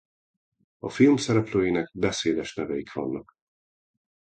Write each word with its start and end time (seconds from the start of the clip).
A 0.79 0.89
film 0.89 1.15
szereplőinek 1.15 1.91
beszédes 1.93 2.55
neveik 2.55 2.93
vannak. 2.93 3.33